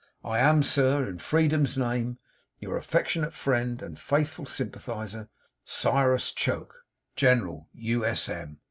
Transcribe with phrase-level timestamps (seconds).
[0.25, 2.17] '"I am, sir, in Freedom's name,
[2.57, 5.29] '"Your affectionate friend and faithful Sympathiser,
[5.63, 6.73] '"CYRUS CHOKE,
[7.15, 8.57] '"General, U.S.M."